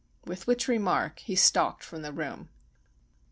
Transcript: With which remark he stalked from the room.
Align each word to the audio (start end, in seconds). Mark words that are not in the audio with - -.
With 0.25 0.47
which 0.47 0.67
remark 0.67 1.19
he 1.19 1.35
stalked 1.35 1.83
from 1.83 2.01
the 2.01 2.11
room. 2.11 2.49